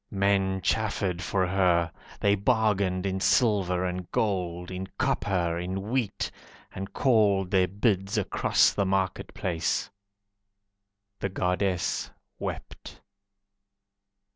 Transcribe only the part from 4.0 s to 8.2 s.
gold, In copper, in wheat, And called their bids